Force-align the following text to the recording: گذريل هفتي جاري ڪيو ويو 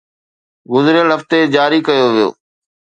گذريل 0.71 1.09
هفتي 1.15 1.39
جاري 1.55 1.79
ڪيو 1.87 2.05
ويو 2.13 2.29